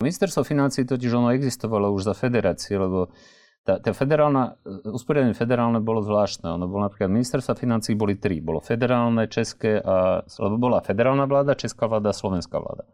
[0.00, 3.12] Ministerstvo financí totiž ono existovalo už za federácie, lebo
[3.60, 4.56] tá, tá federálna,
[4.88, 6.48] usporiadanie federálne bolo zvláštne.
[6.56, 8.40] Ono bolo napríklad, ministerstva financí boli tri.
[8.40, 12.88] Bolo federálne, české a, lebo bola federálna vláda, česká vláda, slovenská vláda.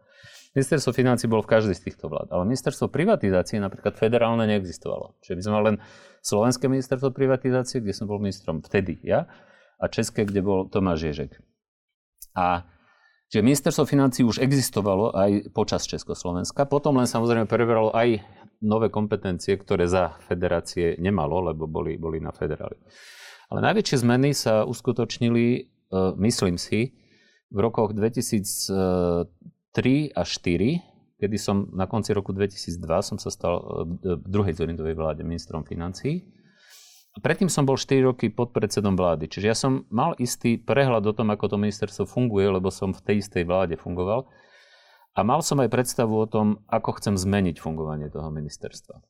[0.51, 5.15] Ministerstvo financí bolo v každej z týchto vlád, ale ministerstvo privatizácie napríklad federálne neexistovalo.
[5.23, 5.77] Čiže by sme mali len
[6.19, 9.29] slovenské ministerstvo privatizácie, kde som bol ministrom vtedy ja,
[9.79, 11.39] a české, kde bol Tomáš Ježek.
[12.35, 12.67] A
[13.27, 16.63] Čiže ministerstvo financí už existovalo aj počas Československa.
[16.63, 18.23] Potom len samozrejme preberalo aj
[18.63, 22.79] nové kompetencie, ktoré za federácie nemalo, lebo boli, boli na federáli.
[23.51, 25.59] Ale najväčšie zmeny sa uskutočnili, e,
[26.23, 26.95] myslím si,
[27.47, 29.27] v rokoch 2003
[30.15, 33.63] a 2004, kedy som na konci roku 2002 som sa stal e,
[34.19, 36.27] v druhej Zorindovej vláde ministrom financí.
[37.17, 41.13] Predtým som bol 4 roky pod predsedom vlády, čiže ja som mal istý prehľad o
[41.17, 44.29] tom, ako to ministerstvo funguje, lebo som v tej istej vláde fungoval.
[45.17, 49.01] A mal som aj predstavu o tom, ako chcem zmeniť fungovanie toho ministerstva.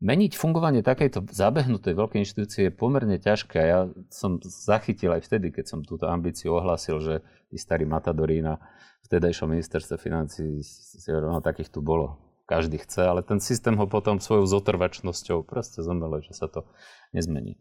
[0.00, 3.60] Meniť fungovanie takejto zabehnutej veľkej inštitúcie je pomerne ťažké.
[3.60, 7.14] Ja som zachytil aj vtedy, keď som túto ambíciu ohlásil, že
[7.52, 8.56] tí starí matadorí na
[9.04, 10.64] vtedajšom ministerstve financí,
[11.12, 16.18] no takých tu bolo každý chce, ale ten systém ho potom svojou zotrvačnosťou proste zomele,
[16.26, 16.66] že sa to
[17.14, 17.54] nezmení.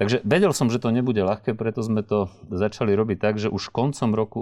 [0.00, 3.68] Takže vedel som, že to nebude ľahké, preto sme to začali robiť tak, že už
[3.68, 4.40] koncom roku,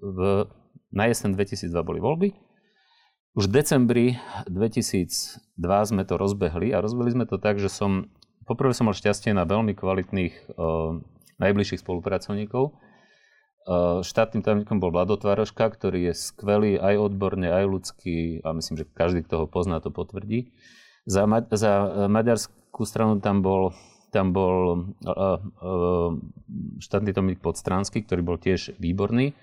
[0.00, 0.48] v,
[0.90, 2.28] na jesen 2002 boli voľby,
[3.38, 4.06] už v decembri
[4.50, 8.10] 2002 sme to rozbehli a rozbehli sme to tak, že som,
[8.48, 10.98] poprvé som mal šťastie na veľmi kvalitných uh,
[11.38, 12.74] najbližších spolupracovníkov,
[14.00, 18.84] štátnym tajomníkom bol Vlado Tvaroška, ktorý je skvelý aj odborne, aj ľudský a myslím, že
[18.88, 20.56] každý, kto ho pozná, to potvrdí.
[21.04, 23.76] Za, ma- za eh, maďarskú stranu tam bol,
[24.08, 26.16] tam bol uh, uh,
[26.80, 29.36] štátny tajomník Podstránsky, ktorý bol tiež výborný.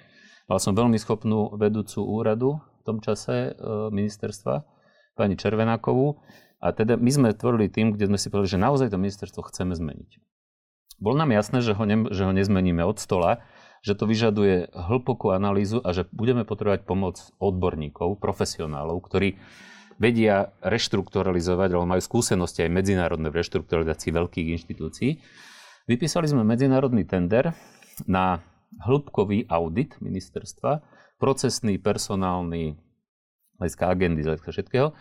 [0.49, 4.65] Mal som veľmi schopnú vedúcu úradu v tom čase uh, ministerstva,
[5.13, 6.17] pani Červenákovú.
[6.65, 9.77] A teda my sme tvorili tým, kde sme si povedali, že naozaj to ministerstvo chceme
[9.77, 10.17] zmeniť.
[10.97, 13.45] Bolo nám jasné, že ho, ne, že ho nezmeníme od stola,
[13.85, 19.37] že to vyžaduje hlbokú analýzu a že budeme potrebovať pomoc odborníkov, profesionálov, ktorí
[20.01, 25.21] vedia reštrukturalizovať, alebo majú skúsenosti aj medzinárodné v reštrukturalizácii veľkých inštitúcií.
[25.85, 27.53] Vypísali sme medzinárodný tender
[28.09, 28.41] na
[28.81, 30.81] hĺbkový audit ministerstva,
[31.21, 32.73] procesný, personálny,
[33.61, 34.97] hľadiska agendy, hľadiska všetkého.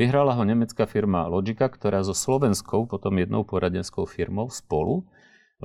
[0.00, 5.06] Vyhrala ho nemecká firma Logica, ktorá so slovenskou, potom jednou poradenskou firmou spolu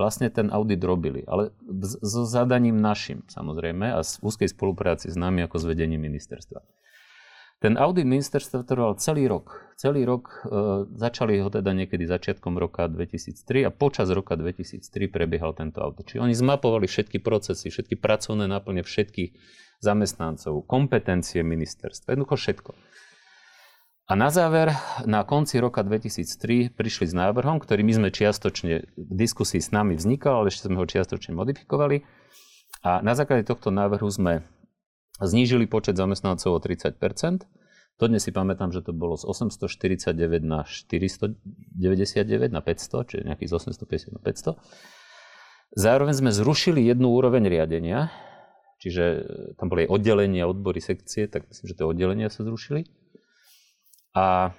[0.00, 1.20] vlastne ten audit robili.
[1.28, 1.52] Ale
[2.00, 6.64] so zadaním našim, samozrejme, a v úzkej spolupráci s nami ako s vedením ministerstva.
[7.60, 9.52] Ten audit ministerstva trval celý rok.
[9.76, 14.80] Celý rok, e, začali ho teda niekedy začiatkom roka 2003 a počas roka 2003
[15.12, 16.08] prebiehal tento audit.
[16.08, 19.36] Čiže oni zmapovali všetky procesy, všetky pracovné náplne všetkých
[19.84, 22.70] zamestnancov, kompetencie ministerstva, jednoducho všetko.
[24.10, 24.74] A na záver,
[25.06, 29.94] na konci roka 2003 prišli s návrhom, ktorý my sme čiastočne v diskusii s nami
[29.94, 32.02] vznikal, ale ešte sme ho čiastočne modifikovali.
[32.82, 34.42] A na základe tohto návrhu sme
[35.22, 37.46] znížili počet zamestnancov o 30%
[38.00, 43.54] Dodnes si pamätám, že to bolo z 849 na 499 na 500, čiže nejakých z
[43.60, 44.56] 850 na 500.
[45.76, 48.08] Zároveň sme zrušili jednu úroveň riadenia,
[48.80, 49.28] čiže
[49.60, 52.88] tam boli aj oddelenia, odbory, sekcie, tak myslím, že tie oddelenia sa zrušili.
[54.16, 54.50] A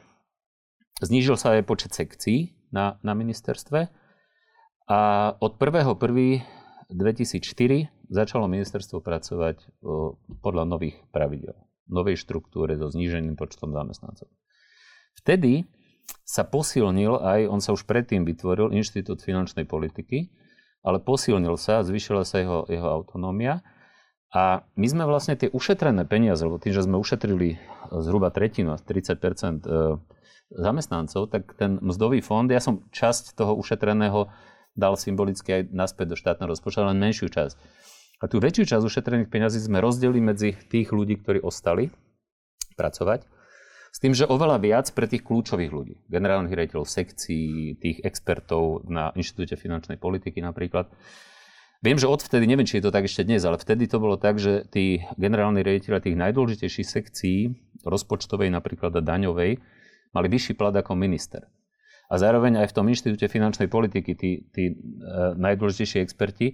[1.04, 3.90] znížil sa aj počet sekcií na, na ministerstve.
[4.88, 5.00] A
[5.40, 6.92] od 1.1.2004
[8.12, 11.56] začalo ministerstvo pracovať o, podľa nových pravidel,
[11.88, 14.28] novej štruktúre so zníženým počtom zamestnancov.
[15.16, 15.64] Vtedy
[16.28, 20.32] sa posilnil aj, on sa už predtým vytvoril, Inštitút finančnej politiky,
[20.84, 23.64] ale posilnil sa, zvyšila sa jeho, jeho autonómia
[24.32, 27.60] a my sme vlastne tie ušetrené peniaze, lebo tým, že sme ušetrili
[27.92, 30.00] zhruba tretinu, 30 e,
[30.56, 34.32] zamestnancov, tak ten mzdový fond, ja som časť toho ušetreného
[34.72, 37.60] dal symbolicky aj naspäť do štátneho rozpočtu, len menšiu časť.
[38.24, 41.92] A tú väčšiu časť ušetrených peniazí sme rozdelili medzi tých ľudí, ktorí ostali
[42.80, 43.28] pracovať,
[43.92, 49.12] s tým, že oveľa viac pre tých kľúčových ľudí, generálnych riaditeľov sekcií, tých expertov na
[49.12, 50.88] Inštitúte finančnej politiky napríklad,
[51.82, 54.38] Viem, že odvtedy, neviem, či je to tak ešte dnes, ale vtedy to bolo tak,
[54.38, 57.40] že tí generálni riaditeľe tých najdôležitejších sekcií,
[57.82, 59.58] rozpočtovej napríklad a daňovej,
[60.14, 61.50] mali vyšší plat ako minister.
[62.06, 64.74] A zároveň aj v tom inštitúte finančnej politiky tí, tí e,
[65.42, 66.54] najdôležitejší experti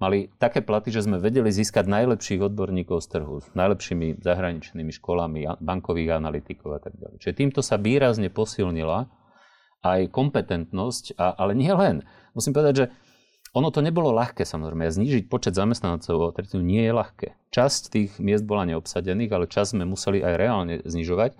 [0.00, 5.52] mali také platy, že sme vedeli získať najlepších odborníkov z trhu, s najlepšími zahraničnými školami,
[5.60, 7.20] bankových analytikov a tak ďalej.
[7.20, 9.04] Čiže týmto sa výrazne posilnila
[9.84, 12.06] aj kompetentnosť, a, ale nie len.
[12.32, 12.86] Musím povedať, že
[13.52, 14.88] ono to nebolo ľahké samozrejme.
[14.88, 17.28] Znížiť počet zamestnancov o tretinu nie je ľahké.
[17.52, 21.36] Časť tých miest bola neobsadených, ale časť sme museli aj reálne znižovať.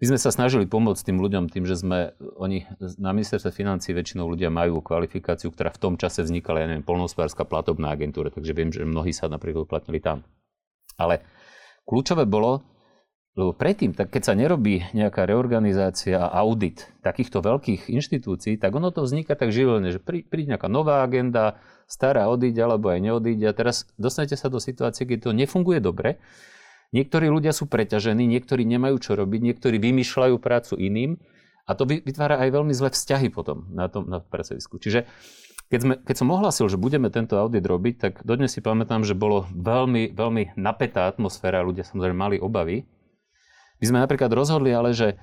[0.00, 2.64] My sme sa snažili pomôcť tým ľuďom tým, že sme, oni
[2.96, 7.44] na ministerstve financí väčšinou ľudia majú kvalifikáciu, ktorá v tom čase vznikala, ja neviem, polnohospodárska
[7.44, 10.24] platobná agentúra, takže viem, že mnohí sa napríklad uplatnili tam.
[10.96, 11.20] Ale
[11.84, 12.64] kľúčové bolo,
[13.38, 18.90] lebo predtým, tak keď sa nerobí nejaká reorganizácia a audit takýchto veľkých inštitúcií, tak ono
[18.90, 23.54] to vzniká tak živelne, že príde nejaká nová agenda, stará odíde alebo aj neodíde a
[23.54, 26.18] teraz dostanete sa do situácie, keď to nefunguje dobre.
[26.90, 31.22] Niektorí ľudia sú preťažení, niektorí nemajú čo robiť, niektorí vymýšľajú prácu iným
[31.70, 34.82] a to vytvára aj veľmi zlé vzťahy potom na tom na pracovisku.
[34.82, 35.06] Čiže
[35.70, 39.14] keď, sme, keď som ohlasil, že budeme tento audit robiť, tak dodnes si pamätám, že
[39.14, 42.90] bolo veľmi, veľmi napätá atmosféra, ľudia samozrejme mali obavy,
[43.80, 45.16] my sme napríklad rozhodli ale, že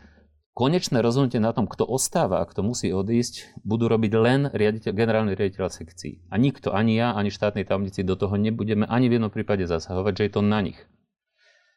[0.58, 5.38] konečné rozhodnutie na tom, kto ostáva a kto musí odísť, budú robiť len riaditeľ, generálny
[5.38, 6.26] riaditeľ sekcií.
[6.34, 10.14] A nikto, ani ja, ani štátni tajomníci do toho nebudeme ani v jednom prípade zasahovať,
[10.18, 10.82] že je to na nich.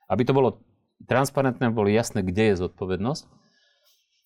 [0.09, 0.65] Aby to bolo
[1.05, 3.29] transparentné, bolo jasné, kde je zodpovednosť.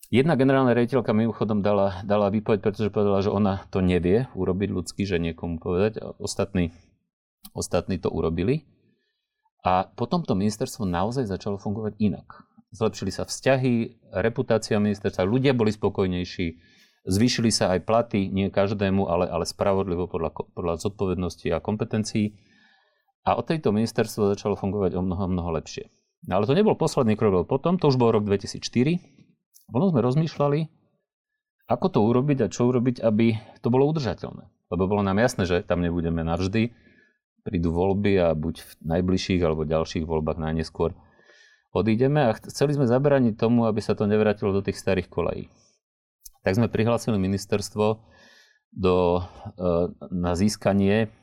[0.07, 5.03] Jedna generálna riaditeľka mimochodom dala, dala výpoveď, pretože povedala, že ona to nevie urobiť ľudsky,
[5.03, 5.99] že niekomu povedať.
[6.15, 6.71] Ostatní,
[7.51, 8.63] ostatní to urobili.
[9.65, 12.45] A potom to ministerstvo naozaj začalo fungovať inak.
[12.69, 16.47] Zlepšili sa vzťahy, reputácia ministerstva, ľudia boli spokojnejší,
[17.09, 22.37] zvýšili sa aj platy, nie každému, ale, ale spravodlivo podľa, podľa zodpovednosti a kompetencií.
[23.25, 25.89] A od tejto ministerstvo začalo fungovať o mnoho, mnoho lepšie.
[26.29, 28.61] No ale to nebol posledný krok, lebo potom, to už bol rok 2004,
[29.65, 30.59] potom sme rozmýšľali,
[31.65, 33.33] ako to urobiť a čo urobiť, aby
[33.65, 34.45] to bolo udržateľné.
[34.69, 36.69] Lebo bolo nám jasné, že tam nebudeme navždy,
[37.45, 40.97] prídu voľby a buď v najbližších alebo ďalších voľbách najneskôr
[41.75, 45.45] odídeme a chceli sme zabraniť tomu, aby sa to nevrátilo do tých starých kolají.
[46.41, 48.01] Tak sme prihlásili ministerstvo
[48.73, 49.21] do, e,
[50.09, 51.13] na získanie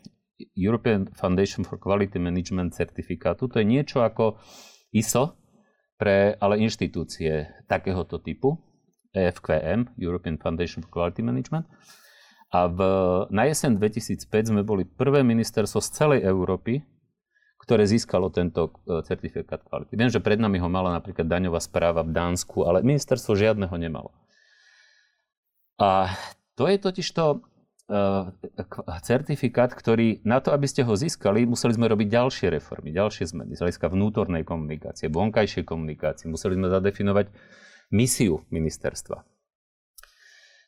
[0.55, 3.49] European Foundation for Quality Management certifikátu.
[3.51, 4.39] To je niečo ako
[4.93, 5.39] ISO,
[5.97, 8.59] pre ale inštitúcie takéhoto typu,
[9.15, 11.71] EFQM, European Foundation for Quality Management.
[12.53, 12.79] A v,
[13.33, 16.85] na jeseň 2005 sme boli prvé ministerstvo z celej Európy,
[17.57, 19.97] ktoré získalo tento e, certifikát kvality.
[19.97, 24.13] Viem, že pred nami ho mala napríklad daňová správa v Dánsku, ale ministerstvo žiadneho nemalo.
[25.81, 26.13] A
[26.53, 28.29] to je totižto uh,
[29.03, 33.57] certifikát, ktorý na to, aby ste ho získali, museli sme robiť ďalšie reformy, ďalšie zmeny
[33.57, 36.29] z hľadiska vnútornej komunikácie, vonkajšej komunikácie.
[36.29, 37.33] Museli sme zadefinovať
[37.91, 39.25] misiu ministerstva.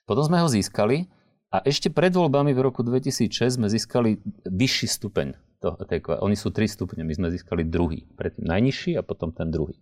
[0.09, 1.07] Potom sme ho získali
[1.55, 5.39] a ešte pred voľbami v roku 2006 sme získali vyšší stupeň.
[5.63, 8.11] To, tej, oni sú tri stupne, my sme získali druhý.
[8.19, 9.79] Predtým najnižší a potom ten druhý.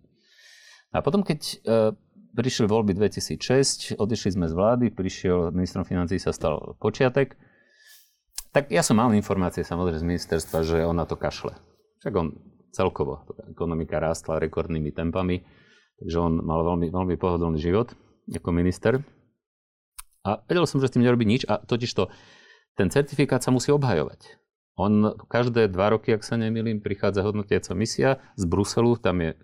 [0.93, 1.55] A potom, keď e,
[2.37, 7.33] prišli voľby 2006, odišli sme z vlády, prišiel ministrom financí sa stal počiatek,
[8.53, 11.57] tak ja som mal informácie samozrejme z ministerstva, že on na to kašle.
[12.05, 12.37] Však on
[12.69, 15.41] celkovo, ekonomika rástla rekordnými tempami,
[15.97, 17.97] takže on mal veľmi, veľmi pohodlný život
[18.29, 19.01] ako minister.
[20.23, 22.07] A vedel som, že s tým nerobí nič a totiž to,
[22.79, 24.39] ten certifikát sa musí obhajovať.
[24.79, 29.37] On každé dva roky, ak sa nemýlim, prichádza hodnotiaca misia z Bruselu, tam je e,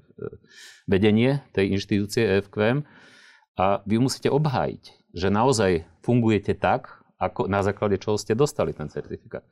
[0.89, 2.81] vedenie tej inštitúcie EFQM
[3.59, 8.89] a vy musíte obhájiť, že naozaj fungujete tak, ako na základe čoho ste dostali ten
[8.89, 9.45] certifikát.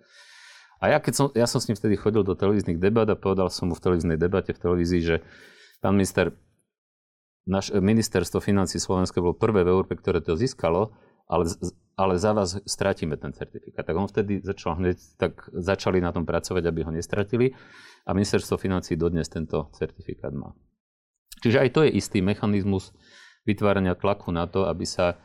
[0.82, 3.52] A ja, keď som, ja som s ním vtedy chodil do televíznych debat a povedal
[3.54, 5.16] som mu v televíznej debate v televízii, že
[5.84, 6.34] pán minister,
[7.46, 10.96] naš, ministerstvo financí Slovenska bolo prvé v Európe, ktoré to získalo
[11.28, 11.46] ale,
[12.00, 13.86] ale za vás stratíme ten certifikát.
[13.86, 17.54] Tak on vtedy začal hneď, tak začali na tom pracovať, aby ho nestratili
[18.08, 20.56] a ministerstvo financí dodnes tento certifikát má.
[21.44, 22.96] Čiže aj to je istý mechanizmus
[23.46, 25.20] vytvárania tlaku na to, aby sa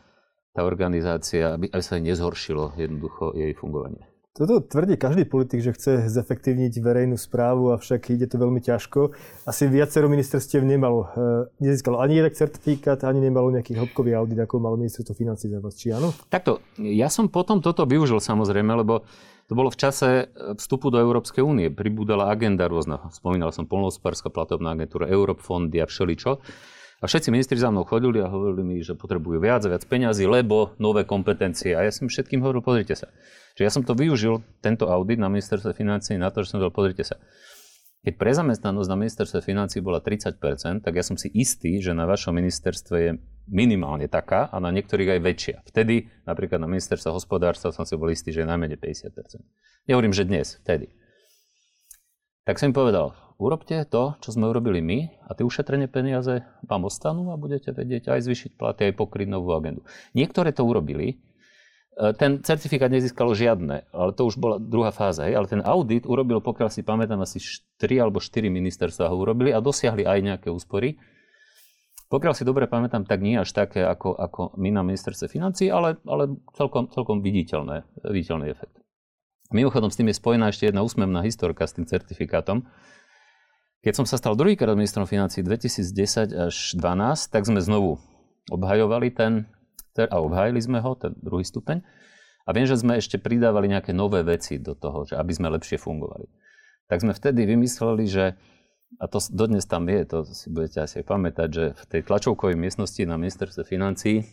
[0.52, 4.11] tá organizácia, aby, aby sa nezhoršilo jednoducho jej fungovanie.
[4.32, 9.12] Toto tvrdí každý politik, že chce zefektívniť verejnú správu, avšak ide to veľmi ťažko.
[9.44, 14.56] Asi viacero ministerstiev nemalo, e, nezískalo ani jeden certifikát, ani nemalo nejaký hĺbkový audit, ako
[14.56, 16.16] malo ministerstvo financí za vás, či áno?
[16.32, 19.04] Takto, ja som potom toto využil samozrejme, lebo
[19.46, 21.68] to bolo v čase vstupu do Európskej únie.
[21.68, 23.12] Pribúdala agenda rôzna.
[23.12, 26.40] Spomínal som polnohospodárska platobná agentúra, Európfondy a všeličo.
[27.02, 30.22] A všetci ministri za mnou chodili a hovorili mi, že potrebujú viac a viac peňazí,
[30.22, 31.74] lebo nové kompetencie.
[31.74, 33.10] A ja som všetkým hovoril, pozrite sa,
[33.52, 36.72] Čiže ja som to využil, tento audit na ministerstve financí, na to, že som povedal,
[36.72, 37.20] pozrite sa,
[38.02, 42.34] keď prezamestnanosť na ministerstve financí bola 30%, tak ja som si istý, že na vašom
[42.34, 43.10] ministerstve je
[43.46, 45.56] minimálne taká a na niektorých aj väčšia.
[45.68, 49.86] Vtedy napríklad na ministerstve hospodárstva som si bol istý, že je najmenej 50%.
[49.86, 50.90] Nehovorím, že dnes, vtedy.
[52.42, 56.86] Tak som im povedal, urobte to, čo sme urobili my a tie ušetrené peniaze vám
[56.86, 59.82] ostanú a budete vedieť aj zvyšiť platy, aj pokryť novú agendu.
[60.14, 61.18] Niektoré to urobili,
[61.92, 65.28] ten certifikát nezískalo žiadne, ale to už bola druhá fáza.
[65.28, 65.36] Hej.
[65.36, 67.36] Ale ten audit urobil, pokiaľ si pamätám, asi
[67.76, 70.96] 3 alebo 4 ministerstva ho urobili a dosiahli aj nejaké úspory.
[72.08, 76.00] Pokiaľ si dobre pamätám, tak nie až také ako, ako my na ministerstve financí, ale,
[76.08, 78.80] ale celkom, celkom viditeľné, viditeľný efekt.
[79.52, 82.64] Mimochodom, s tým je spojená ešte jedna úsmevná historka s tým certifikátom.
[83.82, 87.98] Keď som sa stal druhýkrát ministrom financí 2010 až 2012, tak sme znovu
[88.46, 89.50] obhajovali ten,
[89.98, 91.82] a obhajili sme ho, ten druhý stupeň.
[92.46, 95.82] A viem, že sme ešte pridávali nejaké nové veci do toho, že aby sme lepšie
[95.82, 96.30] fungovali.
[96.86, 98.38] Tak sme vtedy vymysleli, že
[99.00, 103.02] a to dodnes tam je, to si budete asi pamätať, že v tej tlačovkovej miestnosti
[103.08, 104.24] na ministerstve financí e,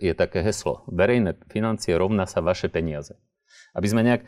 [0.00, 0.88] je také heslo.
[0.88, 3.20] Verejné financie rovná sa vaše peniaze.
[3.76, 4.24] Aby sme nejak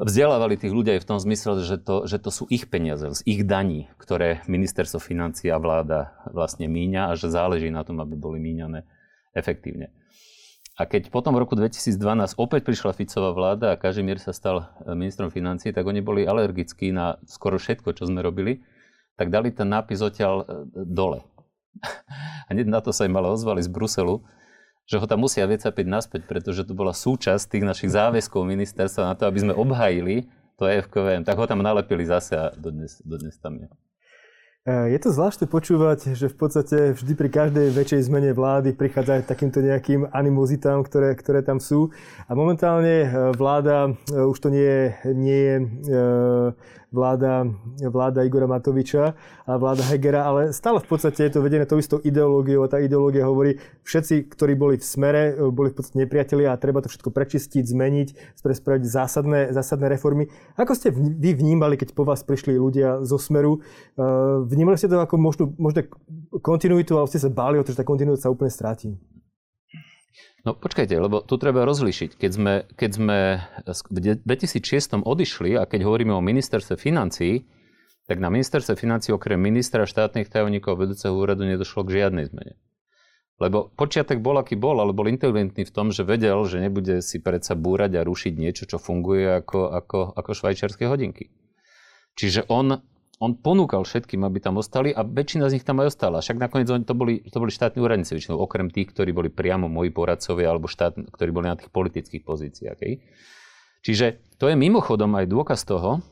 [0.00, 3.20] vzdelávali tých ľudí aj v tom zmysle, že to, že to sú ich peniaze, z
[3.28, 8.16] ich daní, ktoré ministerstvo financí a vláda vlastne míňa a že záleží na tom, aby
[8.16, 8.88] boli míňané
[9.36, 9.92] efektívne.
[10.80, 12.00] A keď potom v roku 2012
[12.40, 16.88] opäť prišla Ficová vláda a Kažimír sa stal e, ministrom financí, tak oni boli alergickí
[16.96, 18.64] na skoro všetko, čo sme robili,
[19.20, 20.44] tak dali ten nápis odtiaľ e,
[20.88, 21.28] dole.
[22.48, 24.24] A na to sa im ale ozvali z Bruselu,
[24.86, 29.14] že ho tam musia vycapiť naspäť, pretože to bola súčasť tých našich záväzkov ministerstva na
[29.14, 30.26] to, aby sme obhajili
[30.58, 33.68] to EFKVM, tak ho tam nalepili zase a dodnes, dodnes tam je.
[34.62, 39.58] Je to zvláštne počúvať, že v podstate vždy pri každej väčšej zmene vlády prichádza takýmto
[39.58, 41.90] nejakým animozitám, ktoré, ktoré tam sú.
[42.30, 44.86] A momentálne e, vláda, e, už to nie je,
[45.18, 45.54] nie je
[46.92, 47.48] vláda,
[47.80, 49.16] vláda Igora Matoviča
[49.48, 52.78] a vláda Hegera, ale stále v podstate je to vedené tou istou ideológiou a tá
[52.78, 57.10] ideológia hovorí, všetci, ktorí boli v smere, boli v podstate nepriatelia a treba to všetko
[57.10, 60.28] prečistiť, zmeniť, spraviť zásadné, zásadné reformy.
[60.60, 63.64] Ako ste vy vnímali, keď po vás prišli ľudia zo smeru?
[64.52, 65.88] Vnímali ste to ako možno, možno
[66.44, 68.92] kontinuitu, ale ste sa báli o to, že tá kontinuita sa úplne stráti?
[70.44, 72.20] No počkajte, lebo tu treba rozlišiť.
[72.20, 73.18] Keď sme, keď sme
[73.88, 77.48] v 2006 odišli a keď hovoríme o ministerstve financií,
[78.10, 82.58] tak na ministerstve financií okrem ministra štátnych tajomníkov vedúceho úradu nedošlo k žiadnej zmene.
[83.38, 87.22] Lebo počiatek bol, aký bol, ale bol inteligentný v tom, že vedel, že nebude si
[87.22, 91.32] predsa búrať a rušiť niečo, čo funguje ako, ako, ako švajčiarske hodinky.
[92.18, 92.82] Čiže on
[93.22, 96.18] on ponúkal všetkým, aby tam ostali a väčšina z nich tam aj ostala.
[96.18, 99.94] Však nakoniec to boli, to boli štátni úradníci, väčšinou okrem tých, ktorí boli priamo moji
[99.94, 102.74] poradcovia alebo štát, ktorí boli na tých politických pozíciách.
[102.74, 103.06] Okay?
[103.86, 106.02] Čiže to je mimochodom aj dôkaz toho,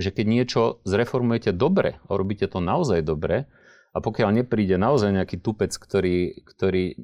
[0.00, 3.44] že keď niečo zreformujete dobre a robíte to naozaj dobre
[3.92, 6.96] a pokiaľ nepríde naozaj nejaký tupec, ktorý, ktorý,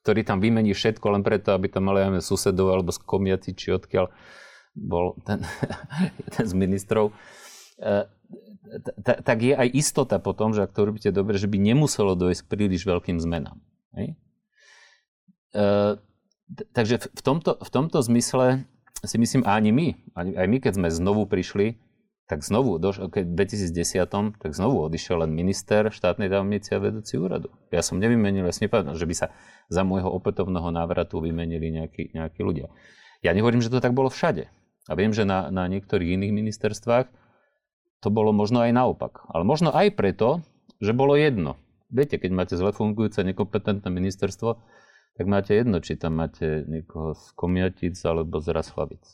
[0.00, 4.08] ktorý tam vymení všetko len preto, aby tam mali aj susedov alebo skomiaci, či odkiaľ
[4.72, 5.44] bol ten,
[6.32, 7.12] jeden z ministrov,
[9.04, 12.50] tak je aj istota potom, že ak to robíte dobre, že by nemuselo dojsť k
[12.50, 13.60] príliš veľkým zmenám.
[13.92, 14.16] Hej?
[15.52, 15.64] E,
[16.72, 18.64] takže v tomto, v tomto zmysle
[19.02, 21.76] si myslím, ani my, aj my, keď sme znovu prišli,
[22.30, 22.80] tak znovu,
[23.12, 27.52] keď v 2010, tak znovu odišiel len minister štátnej tajomnice a vedúci úradu.
[27.68, 29.26] Ja som nevymenil, ja nepovedal, že by sa
[29.68, 32.72] za môjho opätovného návratu vymenili nejakí, nejakí ľudia.
[33.20, 34.48] Ja nehovorím, že to tak bolo všade.
[34.88, 37.06] A viem, že na, na niektorých iných ministerstvách
[38.02, 39.22] to bolo možno aj naopak.
[39.30, 40.42] Ale možno aj preto,
[40.82, 41.54] že bolo jedno.
[41.86, 44.58] Viete, keď máte zle fungujúce nekompetentné ministerstvo,
[45.14, 49.04] tak máte jedno, či tam máte niekoho z Komiatic alebo z Rashlavic.